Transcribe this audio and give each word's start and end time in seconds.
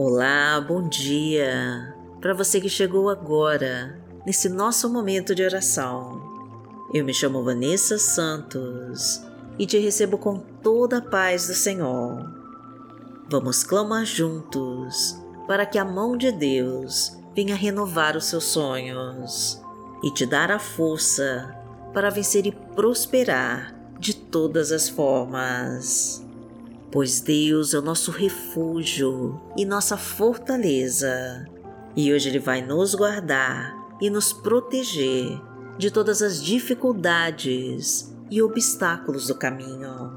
Olá, 0.00 0.60
bom 0.60 0.88
dia! 0.88 1.92
Para 2.20 2.32
você 2.32 2.60
que 2.60 2.68
chegou 2.68 3.10
agora, 3.10 4.00
nesse 4.24 4.48
nosso 4.48 4.88
momento 4.88 5.34
de 5.34 5.42
oração. 5.42 6.22
Eu 6.94 7.04
me 7.04 7.12
chamo 7.12 7.42
Vanessa 7.42 7.98
Santos 7.98 9.20
e 9.58 9.66
te 9.66 9.76
recebo 9.76 10.16
com 10.16 10.38
toda 10.62 10.98
a 10.98 11.02
paz 11.02 11.48
do 11.48 11.54
Senhor. 11.54 12.24
Vamos 13.28 13.64
clamar 13.64 14.06
juntos 14.06 15.20
para 15.48 15.66
que 15.66 15.78
a 15.78 15.84
mão 15.84 16.16
de 16.16 16.30
Deus 16.30 17.18
venha 17.34 17.56
renovar 17.56 18.16
os 18.16 18.26
seus 18.26 18.44
sonhos 18.44 19.60
e 20.04 20.12
te 20.12 20.24
dar 20.24 20.52
a 20.52 20.60
força 20.60 21.60
para 21.92 22.08
vencer 22.08 22.46
e 22.46 22.52
prosperar 22.52 23.74
de 23.98 24.14
todas 24.14 24.70
as 24.70 24.88
formas 24.88 26.24
pois 26.90 27.20
Deus 27.20 27.74
é 27.74 27.78
o 27.78 27.82
nosso 27.82 28.10
refúgio 28.10 29.40
e 29.56 29.64
nossa 29.64 29.96
fortaleza, 29.96 31.46
e 31.96 32.12
hoje 32.12 32.28
Ele 32.28 32.38
vai 32.38 32.62
nos 32.62 32.94
guardar 32.94 33.76
e 34.00 34.08
nos 34.08 34.32
proteger 34.32 35.40
de 35.76 35.90
todas 35.90 36.22
as 36.22 36.42
dificuldades 36.42 38.14
e 38.30 38.42
obstáculos 38.42 39.26
do 39.26 39.34
caminho. 39.34 40.12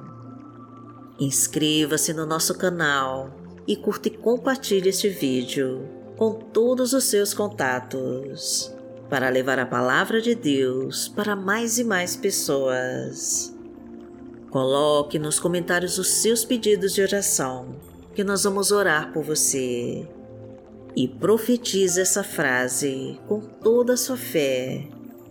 Inscreva-se 1.19 2.13
no 2.13 2.25
nosso 2.25 2.57
canal 2.57 3.31
e 3.67 3.75
curta 3.75 4.07
e 4.07 4.11
compartilhe 4.11 4.89
este 4.89 5.07
vídeo 5.07 5.87
com 6.17 6.33
todos 6.33 6.93
os 6.93 7.03
seus 7.05 7.33
contatos 7.33 8.73
para 9.09 9.29
levar 9.29 9.59
a 9.59 9.65
palavra 9.65 10.21
de 10.21 10.33
Deus 10.33 11.07
para 11.09 11.35
mais 11.35 11.77
e 11.77 11.83
mais 11.83 12.15
pessoas. 12.15 13.50
Coloque 14.51 15.17
nos 15.17 15.39
comentários 15.39 15.97
os 15.97 16.07
seus 16.07 16.43
pedidos 16.43 16.93
de 16.93 17.01
oração, 17.01 17.73
que 18.13 18.21
nós 18.21 18.43
vamos 18.43 18.69
orar 18.69 19.13
por 19.13 19.23
você. 19.23 20.05
E 20.93 21.07
profetize 21.07 22.01
essa 22.01 22.21
frase 22.21 23.17
com 23.29 23.39
toda 23.39 23.93
a 23.93 23.97
sua 23.97 24.17
fé, 24.17 24.85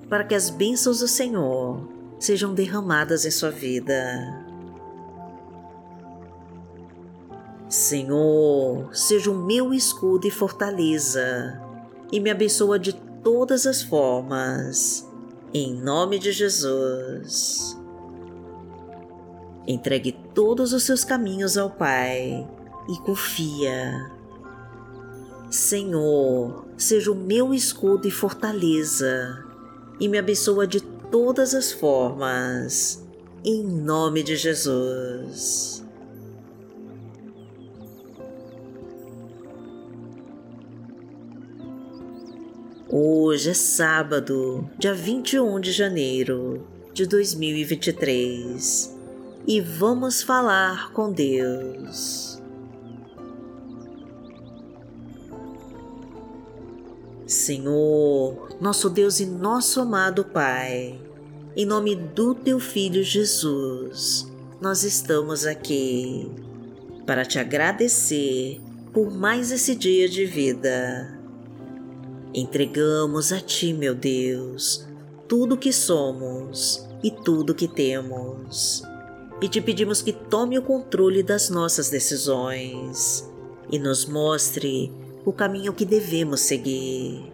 para 0.09 0.25
que 0.25 0.35
as 0.35 0.49
bênçãos 0.49 1.01
do 1.01 1.07
Senhor 1.07 1.87
sejam 2.19 2.55
derramadas 2.55 3.27
em 3.27 3.31
sua 3.31 3.51
vida. 3.51 4.43
Senhor, 7.69 8.89
seja 8.97 9.31
o 9.31 9.35
meu 9.35 9.75
escudo 9.75 10.27
e 10.27 10.31
fortaleza, 10.31 11.61
e 12.11 12.19
me 12.19 12.31
abençoa 12.31 12.79
de 12.79 12.95
todas 13.23 13.67
as 13.67 13.83
formas. 13.83 15.07
Em 15.53 15.75
nome 15.75 16.19
de 16.19 16.33
Jesus. 16.33 17.80
Entregue 19.67 20.13
todos 20.35 20.73
os 20.73 20.85
seus 20.85 21.05
caminhos 21.05 21.57
ao 21.59 21.71
Pai 21.71 22.47
e 22.89 22.99
confia. 23.05 24.11
Senhor, 25.51 26.65
seja 26.77 27.13
o 27.13 27.15
meu 27.15 27.53
escudo 27.53 28.07
e 28.07 28.11
fortaleza, 28.11 29.45
e 29.99 30.09
me 30.09 30.17
abençoa 30.17 30.67
de 30.67 30.81
todas 30.81 31.55
as 31.55 31.73
formas, 31.73 33.05
em 33.45 33.63
nome 33.65 34.23
de 34.23 34.37
Jesus. 34.37 35.85
Hoje 42.89 43.51
é 43.51 43.55
sábado, 43.55 44.69
dia 44.79 44.95
21 44.95 45.61
de 45.61 45.71
janeiro 45.71 46.67
de 46.93 47.07
2023 47.07 49.00
e 49.51 49.61
vamos 49.61 50.23
falar 50.23 50.93
com 50.93 51.11
Deus. 51.11 52.41
Senhor, 57.27 58.57
nosso 58.61 58.89
Deus 58.89 59.19
e 59.19 59.27
nosso 59.27 59.81
amado 59.81 60.25
Pai, 60.25 61.01
em 61.57 61.67
nome 61.67 61.97
do 61.97 62.33
Teu 62.33 62.61
Filho 62.61 63.03
Jesus, 63.03 64.31
nós 64.61 64.85
estamos 64.85 65.45
aqui 65.45 66.31
para 67.05 67.25
te 67.25 67.41
agradecer 67.41 68.61
por 68.93 69.11
mais 69.11 69.51
esse 69.51 69.75
dia 69.75 70.09
de 70.09 70.27
vida. 70.27 71.19
Entregamos 72.33 73.33
a 73.33 73.41
Ti, 73.41 73.73
meu 73.73 73.97
Deus, 73.97 74.87
tudo 75.27 75.57
que 75.57 75.73
somos 75.73 76.89
e 77.03 77.11
tudo 77.11 77.53
que 77.53 77.67
temos 77.67 78.89
e 79.43 79.49
te 79.49 79.61
pedimos 79.61 80.03
que 80.03 80.13
tome 80.13 80.59
o 80.59 80.63
controle 80.63 81.23
das 81.23 81.49
nossas 81.49 81.89
decisões 81.89 83.29
e 83.71 83.79
nos 83.79 84.05
mostre 84.05 84.93
o 85.25 85.33
caminho 85.33 85.73
que 85.73 85.85
devemos 85.85 86.41
seguir. 86.41 87.33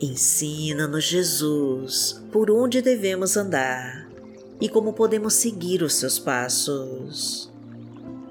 Ensina-nos, 0.00 1.04
Jesus, 1.04 2.22
por 2.32 2.50
onde 2.50 2.80
devemos 2.80 3.36
andar 3.36 4.08
e 4.60 4.68
como 4.68 4.92
podemos 4.92 5.34
seguir 5.34 5.82
os 5.82 5.94
seus 5.94 6.18
passos. 6.18 7.50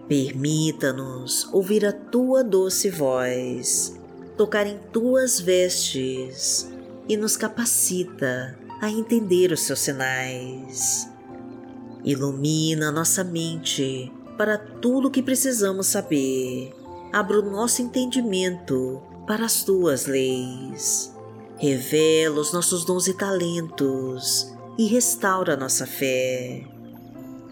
Permita-nos 0.08 1.50
ouvir 1.54 1.86
a 1.86 1.92
tua 1.92 2.44
doce 2.44 2.90
voz, 2.90 4.00
tocar 4.38 4.66
em 4.66 4.80
tuas 4.94 5.40
vestes 5.40 6.70
e 7.08 7.18
nos 7.18 7.36
capacita 7.36 8.58
a 8.82 8.90
entender 8.90 9.52
os 9.52 9.62
seus 9.62 9.80
sinais. 9.80 11.17
Ilumina 12.08 12.90
nossa 12.90 13.22
mente 13.22 14.10
para 14.38 14.58
tudo 14.58 15.10
o 15.10 15.12
que 15.12 15.22
precisamos 15.22 15.88
saber. 15.88 16.74
Abra 17.12 17.38
o 17.38 17.52
nosso 17.52 17.82
entendimento 17.82 19.02
para 19.28 19.44
as 19.44 19.62
tuas 19.66 20.06
leis. 20.06 21.14
Revela 21.58 22.40
os 22.40 22.54
nossos 22.54 22.86
dons 22.86 23.10
e 23.10 23.14
talentos 23.14 24.56
e 24.78 24.86
restaura 24.86 25.58
nossa 25.58 25.86
fé. 25.86 26.66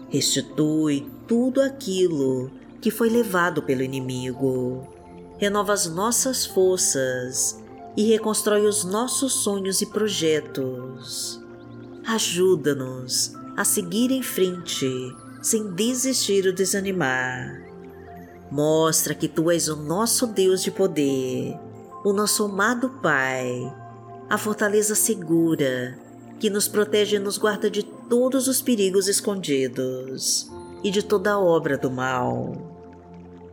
Restitui 0.08 1.06
tudo 1.28 1.60
aquilo 1.60 2.50
que 2.80 2.90
foi 2.90 3.10
levado 3.10 3.62
pelo 3.62 3.82
inimigo. 3.82 4.88
Renova 5.36 5.74
as 5.74 5.84
nossas 5.84 6.46
forças 6.46 7.62
e 7.94 8.04
reconstrói 8.04 8.64
os 8.64 8.84
nossos 8.84 9.34
sonhos 9.34 9.82
e 9.82 9.86
projetos. 9.86 11.42
Ajuda-nos 12.06 13.36
a 13.56 13.64
seguir 13.64 14.10
em 14.10 14.22
frente, 14.22 15.16
sem 15.40 15.72
desistir 15.72 16.46
ou 16.46 16.52
desanimar. 16.52 17.64
Mostra 18.50 19.14
que 19.14 19.26
Tu 19.26 19.50
és 19.50 19.68
o 19.68 19.76
nosso 19.76 20.26
Deus 20.26 20.62
de 20.62 20.70
poder, 20.70 21.58
o 22.04 22.12
nosso 22.12 22.44
amado 22.44 22.90
Pai, 23.02 23.74
a 24.28 24.36
fortaleza 24.36 24.94
segura 24.94 25.98
que 26.38 26.50
nos 26.50 26.68
protege 26.68 27.16
e 27.16 27.18
nos 27.18 27.38
guarda 27.38 27.70
de 27.70 27.82
todos 27.82 28.46
os 28.46 28.60
perigos 28.60 29.08
escondidos 29.08 30.50
e 30.84 30.90
de 30.90 31.02
toda 31.02 31.38
obra 31.38 31.78
do 31.78 31.90
mal. 31.90 32.52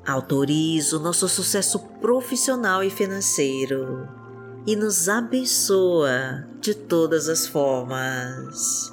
Autoriza 0.05 0.97
o 0.97 0.99
nosso 0.99 1.29
sucesso 1.29 1.79
profissional 2.01 2.83
e 2.83 2.89
financeiro 2.89 4.05
e 4.67 4.75
nos 4.75 5.07
abençoa 5.07 6.45
de 6.59 6.73
todas 6.75 7.29
as 7.29 7.47
formas 7.47 8.92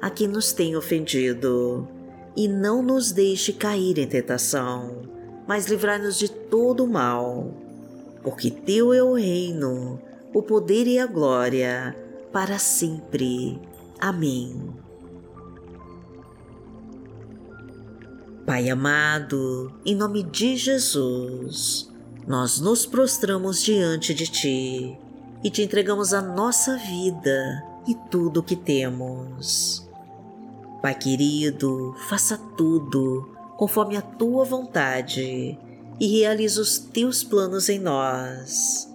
a 0.00 0.08
quem 0.10 0.26
nos 0.26 0.52
tem 0.52 0.76
ofendido, 0.76 1.86
e 2.36 2.48
não 2.48 2.82
nos 2.82 3.12
deixe 3.12 3.52
cair 3.52 3.98
em 3.98 4.06
tentação, 4.06 5.02
mas 5.46 5.66
livrai-nos 5.66 6.18
de 6.18 6.30
todo 6.30 6.84
o 6.84 6.88
mal, 6.88 7.52
porque 8.22 8.50
Teu 8.50 8.92
é 8.92 9.02
o 9.02 9.14
reino, 9.14 10.00
o 10.32 10.42
poder 10.42 10.86
e 10.86 10.98
a 10.98 11.06
glória, 11.06 11.96
para 12.32 12.58
sempre. 12.58 13.60
Amém. 13.98 14.72
Pai 18.46 18.68
amado, 18.68 19.72
em 19.84 19.94
nome 19.94 20.22
de 20.22 20.56
Jesus, 20.56 21.90
nós 22.26 22.60
nos 22.60 22.86
prostramos 22.86 23.62
diante 23.62 24.14
de 24.14 24.26
Ti 24.26 24.98
e 25.42 25.50
te 25.50 25.62
entregamos 25.62 26.12
a 26.12 26.20
nossa 26.20 26.76
vida 26.76 27.62
e 27.86 27.94
tudo 28.10 28.40
o 28.40 28.42
que 28.42 28.56
temos. 28.56 29.89
Pai 30.82 30.94
querido, 30.94 31.94
faça 32.08 32.38
tudo 32.56 33.28
conforme 33.56 33.98
a 33.98 34.02
tua 34.02 34.44
vontade 34.44 35.58
e 36.00 36.06
realiza 36.06 36.62
os 36.62 36.78
teus 36.78 37.22
planos 37.22 37.68
em 37.68 37.78
nós. 37.78 38.90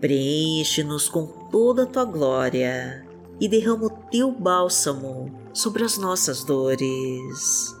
Preenche-nos 0.00 1.08
com 1.08 1.26
toda 1.26 1.82
a 1.82 1.86
tua 1.86 2.06
glória 2.06 3.06
e 3.38 3.46
derrama 3.46 3.86
o 3.86 3.90
teu 3.90 4.32
bálsamo 4.32 5.30
sobre 5.52 5.84
as 5.84 5.98
nossas 5.98 6.42
dores. 6.42 7.76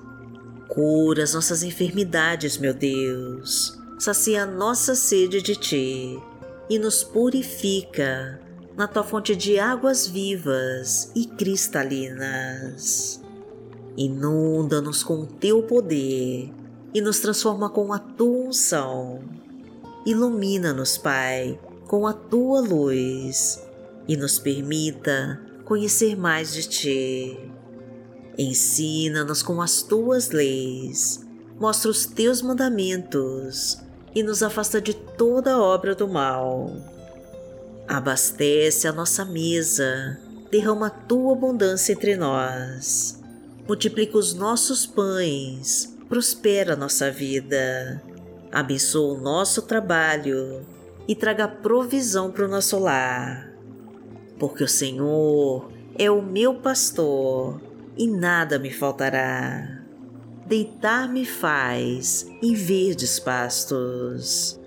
Cura 0.68 1.22
as 1.22 1.32
nossas 1.32 1.62
enfermidades, 1.62 2.58
meu 2.58 2.74
Deus, 2.74 3.78
sacia 3.98 4.42
a 4.42 4.46
nossa 4.46 4.94
sede 4.94 5.40
de 5.40 5.56
ti 5.56 6.22
e 6.68 6.78
nos 6.78 7.02
purifica 7.02 8.38
na 8.76 8.88
tua 8.88 9.04
fonte 9.04 9.36
de 9.36 9.58
águas 9.58 10.06
vivas 10.06 11.10
e 11.14 11.26
cristalinas. 11.26 13.22
Inunda-nos 13.96 15.04
com 15.04 15.20
o 15.20 15.26
teu 15.26 15.62
poder 15.62 16.52
e 16.92 17.00
nos 17.00 17.20
transforma 17.20 17.70
com 17.70 17.92
a 17.92 17.98
tua 17.98 18.48
unção. 18.48 19.20
Ilumina-nos, 20.04 20.98
Pai, 20.98 21.58
com 21.86 22.06
a 22.06 22.12
tua 22.12 22.60
luz 22.60 23.62
e 24.08 24.16
nos 24.16 24.38
permita 24.38 25.40
conhecer 25.64 26.16
mais 26.16 26.52
de 26.52 26.68
ti. 26.68 27.50
Ensina-nos 28.36 29.42
com 29.42 29.62
as 29.62 29.82
tuas 29.82 30.30
leis, 30.30 31.24
mostra 31.60 31.88
os 31.90 32.04
teus 32.04 32.42
mandamentos 32.42 33.78
e 34.12 34.22
nos 34.22 34.42
afasta 34.42 34.80
de 34.80 34.94
toda 34.94 35.58
obra 35.58 35.94
do 35.94 36.08
mal. 36.08 36.93
Abastece 37.86 38.88
a 38.88 38.92
nossa 38.92 39.24
mesa, 39.24 40.18
derrama 40.50 40.86
a 40.86 40.90
tua 40.90 41.34
abundância 41.34 41.92
entre 41.92 42.16
nós, 42.16 43.22
multiplica 43.68 44.16
os 44.16 44.32
nossos 44.32 44.86
pães, 44.86 45.94
prospera 46.08 46.72
a 46.72 46.76
nossa 46.76 47.10
vida, 47.10 48.02
abençoa 48.50 49.18
o 49.18 49.20
nosso 49.20 49.62
trabalho 49.62 50.64
e 51.06 51.14
traga 51.14 51.46
provisão 51.46 52.30
para 52.30 52.46
o 52.46 52.48
nosso 52.48 52.78
lar. 52.78 53.52
Porque 54.38 54.64
o 54.64 54.68
Senhor 54.68 55.70
é 55.98 56.10
o 56.10 56.22
meu 56.22 56.54
pastor 56.54 57.60
e 57.96 58.08
nada 58.08 58.58
me 58.58 58.70
faltará. 58.70 59.82
Deitar-me 60.46 61.24
faz 61.24 62.26
em 62.42 62.54
verdes 62.54 63.18
pastos. 63.18 64.58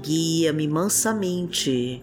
Guia-me 0.00 0.66
mansamente 0.68 2.02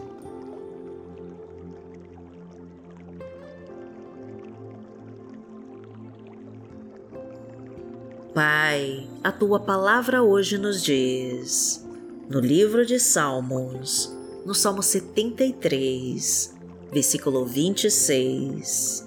Pai, 8.33 9.09
a 9.21 9.29
tua 9.29 9.59
palavra 9.59 10.23
hoje 10.23 10.57
nos 10.57 10.81
diz, 10.81 11.85
no 12.29 12.39
livro 12.39 12.85
de 12.85 12.97
Salmos, 12.97 14.17
no 14.45 14.55
Salmo 14.55 14.81
73, 14.81 16.55
versículo 16.93 17.45
26. 17.45 19.05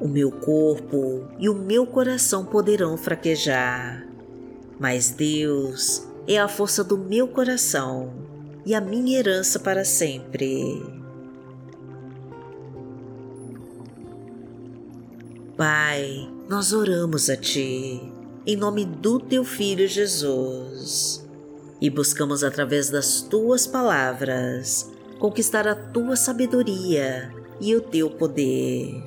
O 0.00 0.08
meu 0.08 0.32
corpo 0.32 1.28
e 1.38 1.48
o 1.48 1.54
meu 1.54 1.86
coração 1.86 2.44
poderão 2.44 2.96
fraquejar, 2.96 4.04
mas 4.76 5.10
Deus 5.10 6.04
é 6.26 6.36
a 6.36 6.48
força 6.48 6.82
do 6.82 6.98
meu 6.98 7.28
coração 7.28 8.12
e 8.66 8.74
a 8.74 8.80
minha 8.80 9.20
herança 9.20 9.60
para 9.60 9.84
sempre. 9.84 10.82
Pai, 15.56 16.28
nós 16.50 16.72
oramos 16.72 17.30
a 17.30 17.36
Ti, 17.36 18.12
em 18.44 18.56
nome 18.56 18.84
do 18.84 19.20
Teu 19.20 19.44
Filho 19.44 19.86
Jesus, 19.86 21.24
e 21.80 21.88
buscamos 21.88 22.42
através 22.42 22.90
das 22.90 23.22
Tuas 23.22 23.68
palavras 23.68 24.90
conquistar 25.20 25.68
a 25.68 25.76
Tua 25.76 26.16
sabedoria 26.16 27.32
e 27.60 27.72
o 27.76 27.80
Teu 27.80 28.10
poder. 28.10 29.00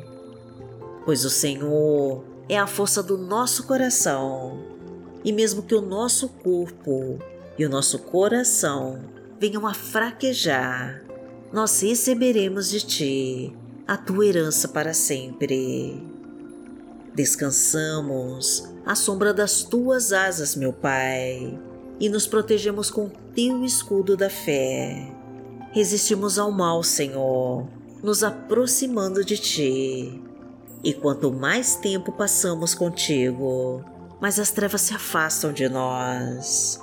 Pois 1.03 1.25
o 1.25 1.29
Senhor 1.29 2.23
é 2.47 2.57
a 2.57 2.65
força 2.65 3.03
do 3.03 3.17
nosso 3.17 3.67
coração, 3.67 4.63
e 5.21 5.33
mesmo 5.33 5.63
que 5.63 5.75
o 5.75 5.81
nosso 5.81 6.29
corpo 6.29 7.19
e 7.59 7.65
o 7.65 7.69
nosso 7.69 7.99
coração 7.99 9.01
venham 9.37 9.67
a 9.67 9.73
fraquejar, 9.73 11.03
nós 11.51 11.81
receberemos 11.81 12.69
de 12.69 12.79
Ti 12.79 13.57
a 13.85 13.97
Tua 13.97 14.27
herança 14.27 14.69
para 14.69 14.93
sempre. 14.93 16.12
Descansamos 17.15 18.67
à 18.83 18.95
sombra 18.95 19.33
das 19.33 19.61
tuas 19.61 20.11
asas, 20.11 20.55
meu 20.55 20.73
Pai, 20.73 21.59
e 21.99 22.09
nos 22.09 22.25
protegemos 22.25 22.89
com 22.89 23.07
teu 23.35 23.63
escudo 23.63 24.17
da 24.17 24.31
fé. 24.31 25.11
Resistimos 25.71 26.39
ao 26.39 26.51
mal, 26.51 26.81
Senhor, 26.81 27.67
nos 28.01 28.23
aproximando 28.23 29.23
de 29.23 29.37
ti. 29.37 30.21
E 30.83 30.91
quanto 30.91 31.31
mais 31.31 31.75
tempo 31.75 32.11
passamos 32.11 32.73
contigo, 32.73 33.83
mais 34.19 34.39
as 34.39 34.49
trevas 34.49 34.81
se 34.81 34.95
afastam 34.95 35.53
de 35.53 35.69
nós. 35.69 36.79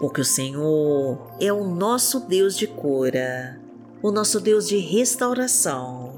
Porque 0.00 0.20
o 0.20 0.24
Senhor 0.24 1.18
é 1.40 1.52
o 1.52 1.64
nosso 1.64 2.20
Deus 2.20 2.56
de 2.56 2.66
cura, 2.66 3.60
o 4.02 4.10
nosso 4.10 4.40
Deus 4.40 4.68
de 4.68 4.76
restauração, 4.76 6.14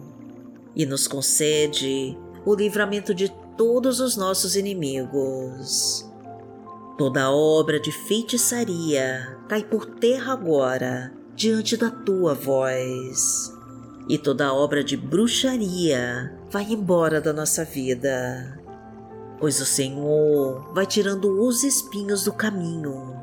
e 0.75 0.85
nos 0.85 1.06
concede 1.06 2.16
o 2.49 2.55
livramento 2.55 3.14
de 3.14 3.28
todos 3.59 4.00
os 4.00 4.17
nossos 4.17 4.57
inimigos. 4.57 6.11
Toda 6.97 7.31
obra 7.31 7.78
de 7.78 7.93
feitiçaria 7.93 9.37
cai 9.47 9.62
por 9.62 9.85
terra 9.85 10.33
agora 10.33 11.12
diante 11.37 11.76
da 11.76 11.90
tua 11.90 12.33
voz, 12.33 13.52
e 14.09 14.17
toda 14.17 14.55
obra 14.55 14.83
de 14.83 14.97
bruxaria 14.97 16.35
vai 16.50 16.64
embora 16.73 17.21
da 17.21 17.35
nossa 17.35 17.67
vida, 17.67 18.59
pois 19.38 19.61
o 19.61 19.67
Senhor 19.67 20.73
vai 20.73 20.87
tirando 20.87 21.43
os 21.47 21.62
espinhos 21.62 22.25
do 22.25 22.33
caminho, 22.33 23.14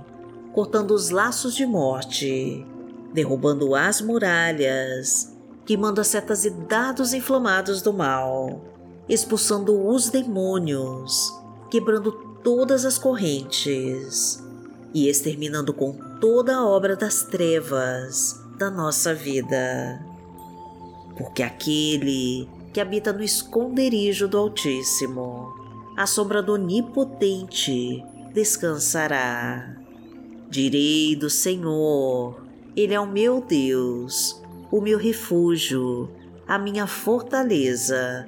cortando 0.54 0.92
os 0.92 1.10
laços 1.10 1.56
de 1.56 1.66
morte, 1.66 2.64
derrubando 3.12 3.74
as 3.74 4.02
muralhas, 4.02 5.36
queimando 5.66 6.00
as 6.00 6.08
setas 6.08 6.46
e 6.46 6.52
dados 6.52 7.12
inflamados 7.12 7.82
do 7.82 7.92
mal 7.92 8.75
expulsando 9.08 9.88
os 9.88 10.10
demônios, 10.10 11.34
quebrando 11.70 12.12
todas 12.44 12.86
as 12.86 12.98
correntes 12.98 14.44
e 14.94 15.08
exterminando 15.08 15.74
com 15.74 15.94
toda 16.20 16.56
a 16.56 16.66
obra 16.66 16.96
das 16.96 17.24
trevas 17.24 18.40
da 18.58 18.70
nossa 18.72 19.14
vida. 19.14 20.04
Porque 21.18 21.44
aquele 21.44 22.48
que 22.74 22.82
habita 22.82 23.14
no 23.14 23.24
esconderijo 23.24 24.28
do 24.28 24.38
Altíssimo, 24.38 25.54
à 25.96 26.06
sombra 26.06 26.42
do 26.42 26.54
Onipotente, 26.54 28.04
descansará. 28.34 29.76
Direi 30.50 31.16
do 31.16 31.30
Senhor, 31.30 32.42
Ele 32.76 32.94
é 32.94 33.00
o 33.00 33.08
meu 33.08 33.42
Deus, 33.42 34.42
o 34.72 34.82
meu 34.82 34.98
refúgio, 34.98 36.10
a 36.48 36.60
minha 36.60 36.86
fortaleza 36.86 38.28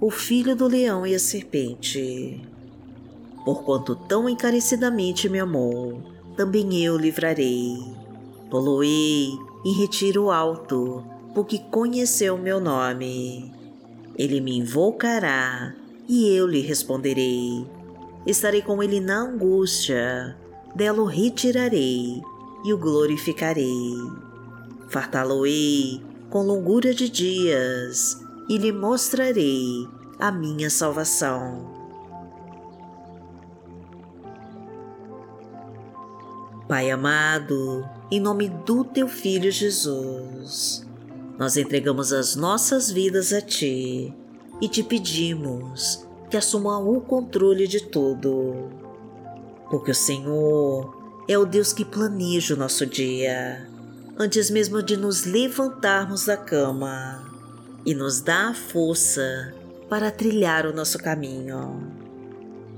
o 0.00 0.10
filho 0.10 0.54
do 0.54 0.68
leão 0.68 1.04
e 1.04 1.14
a 1.14 1.18
serpente. 1.18 2.40
Porquanto 3.44 3.96
tão 3.96 4.28
encarecidamente 4.28 5.28
me 5.28 5.40
amou, 5.40 6.00
também 6.36 6.84
eu 6.84 6.96
livrarei. 6.96 7.76
Poloei 8.48 9.30
em 9.64 9.72
retiro 9.72 10.30
alto, 10.30 11.04
porque 11.34 11.58
conheceu 11.58 12.38
meu 12.38 12.60
nome. 12.60 13.52
Ele 14.16 14.40
me 14.40 14.58
invocará 14.58 15.74
e 16.08 16.28
eu 16.28 16.46
lhe 16.46 16.60
responderei. 16.60 17.66
Estarei 18.24 18.62
com 18.62 18.80
ele 18.82 19.00
na 19.00 19.22
angústia, 19.22 20.36
dela 20.76 21.02
o 21.02 21.06
retirarei 21.06 22.22
e 22.64 22.72
o 22.72 22.78
glorificarei. 22.78 23.94
Fartá-lo-ei 24.88 26.00
com 26.30 26.42
longura 26.42 26.94
de 26.94 27.08
dias 27.08 28.27
e 28.48 28.56
lhe 28.56 28.72
mostrarei 28.72 29.86
a 30.18 30.32
minha 30.32 30.70
salvação. 30.70 31.76
Pai 36.66 36.90
amado, 36.90 37.88
em 38.10 38.20
nome 38.20 38.48
do 38.48 38.84
teu 38.84 39.08
Filho 39.08 39.50
Jesus, 39.50 40.86
nós 41.38 41.56
entregamos 41.56 42.12
as 42.12 42.36
nossas 42.36 42.90
vidas 42.90 43.32
a 43.32 43.40
Ti 43.40 44.14
e 44.60 44.68
te 44.68 44.82
pedimos 44.82 46.06
que 46.30 46.36
assuma 46.36 46.78
o 46.78 47.00
controle 47.00 47.66
de 47.66 47.84
tudo. 47.84 48.68
Porque 49.70 49.92
o 49.92 49.94
Senhor 49.94 50.94
é 51.26 51.38
o 51.38 51.46
Deus 51.46 51.72
que 51.72 51.84
planeja 51.84 52.54
o 52.54 52.58
nosso 52.58 52.84
dia, 52.84 53.66
antes 54.18 54.50
mesmo 54.50 54.82
de 54.82 54.96
nos 54.96 55.24
levantarmos 55.24 56.26
da 56.26 56.36
cama 56.36 57.27
e 57.84 57.94
nos 57.94 58.20
dá 58.20 58.48
a 58.48 58.54
força 58.54 59.54
para 59.88 60.10
trilhar 60.10 60.66
o 60.66 60.72
nosso 60.74 60.98
caminho. 60.98 61.92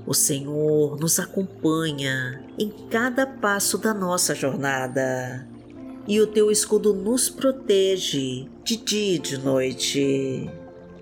O 0.05 0.13
Senhor 0.13 0.99
nos 0.99 1.19
acompanha 1.19 2.43
em 2.57 2.69
cada 2.89 3.25
passo 3.25 3.77
da 3.77 3.93
nossa 3.93 4.33
jornada 4.33 5.47
e 6.07 6.19
o 6.19 6.27
teu 6.27 6.49
escudo 6.49 6.93
nos 6.93 7.29
protege 7.29 8.49
de 8.63 8.77
dia 8.77 9.15
e 9.15 9.19
de 9.19 9.37
noite. 9.37 10.49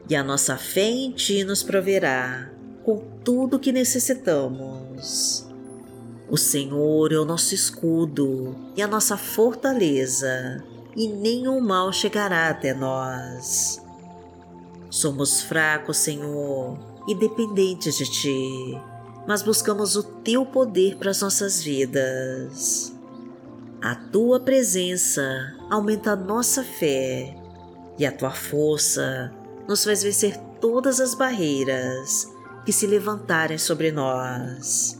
E 0.10 0.16
a 0.16 0.24
nossa 0.24 0.58
fé 0.58 0.90
em 0.90 1.12
ti 1.12 1.44
nos 1.44 1.64
proverá 1.64 2.52
com 2.84 2.98
tudo 3.24 3.58
o 3.58 3.60
que 3.60 3.72
necessitamos. 3.72 5.48
O 6.30 6.38
Senhor 6.38 7.12
é 7.12 7.18
o 7.18 7.26
nosso 7.26 7.56
escudo 7.56 8.56
e 8.76 8.82
a 8.82 8.88
nossa 8.88 9.18
fortaleza, 9.18 10.64
e 10.96 11.08
nenhum 11.08 11.60
mal 11.60 11.92
chegará 11.92 12.50
até 12.50 12.74
nós. 12.74 13.82
Somos 14.90 15.42
fracos, 15.42 15.98
Senhor, 15.98 16.80
e 17.08 17.14
dependentes 17.14 17.98
de 17.98 18.10
Ti, 18.10 18.82
mas 19.28 19.44
buscamos 19.44 19.96
o 19.96 20.04
Teu 20.04 20.46
poder 20.46 20.98
para 20.98 21.12
as 21.12 21.22
nossas 21.22 21.62
vidas. 21.62 22.94
A 23.82 23.96
tua 23.96 24.40
presença 24.40 25.56
aumenta 25.70 26.12
a 26.12 26.16
nossa 26.16 26.64
fé 26.64 27.36
e 27.98 28.06
a 28.06 28.12
tua 28.12 28.32
força 28.32 29.32
nos 29.68 29.84
faz 29.84 30.04
vencer 30.04 30.36
todas 30.60 31.00
as 31.00 31.14
barreiras 31.14 32.28
que 32.66 32.74
se 32.74 32.88
levantarem 32.88 33.58
sobre 33.58 33.92
nós. 33.92 35.00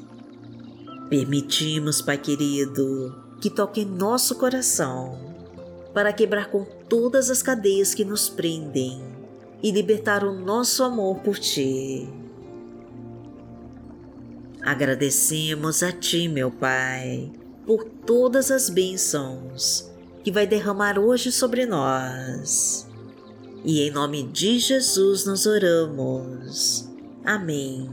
Permitimos, 1.10 2.02
Pai 2.02 2.18
querido, 2.18 3.16
que 3.42 3.50
toque 3.50 3.82
em 3.82 3.86
nosso 3.86 4.36
coração 4.36 5.18
para 5.94 6.14
quebrar 6.14 6.52
com 6.52 6.64
todas 6.64 7.30
as 7.30 7.42
cadeias 7.42 7.94
que 7.94 8.06
nos 8.06 8.30
prendem 8.30 9.19
e 9.62 9.72
libertar 9.72 10.24
o 10.24 10.34
nosso 10.34 10.84
amor 10.84 11.20
por 11.20 11.38
Ti. 11.38 12.08
Agradecemos 14.62 15.84
a 15.84 15.92
Ti, 15.92 16.28
meu 16.28 16.52
Pai 16.52 17.32
por 17.70 17.84
todas 17.84 18.50
as 18.50 18.68
bênçãos 18.68 19.88
que 20.24 20.32
vai 20.32 20.48
derramar 20.48 20.98
hoje 20.98 21.32
sobre 21.32 21.68
nós. 21.68 22.90
E 23.64 23.82
em 23.82 23.92
nome 23.92 24.24
de 24.24 24.58
Jesus 24.58 25.24
nós 25.24 25.46
oramos. 25.46 26.90
Amém. 27.24 27.88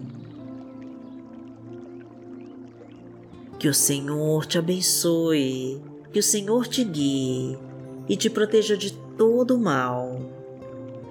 Que 3.59 3.69
o 3.69 3.75
Senhor 3.75 4.47
te 4.47 4.57
abençoe, 4.57 5.79
que 6.11 6.21
o 6.21 6.23
Senhor 6.23 6.67
te 6.67 6.83
guie 6.83 7.59
e 8.09 8.17
te 8.17 8.31
proteja 8.31 8.79
de 8.79 8.95
todo 9.19 9.59
mal. 9.59 10.19